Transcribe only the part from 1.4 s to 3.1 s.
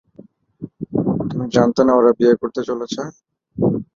জানতে না ওরা বিয়ে করতে চলেছে।